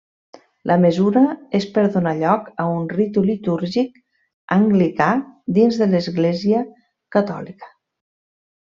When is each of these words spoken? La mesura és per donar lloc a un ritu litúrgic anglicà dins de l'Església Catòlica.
La 0.69 0.77
mesura 0.85 1.21
és 1.59 1.67
per 1.75 1.83
donar 1.97 2.13
lloc 2.21 2.47
a 2.63 2.65
un 2.79 2.89
ritu 2.95 3.23
litúrgic 3.29 4.01
anglicà 4.59 5.13
dins 5.61 5.81
de 5.85 5.93
l'Església 5.95 6.67
Catòlica. 7.19 7.75